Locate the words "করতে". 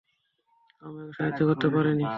1.49-1.67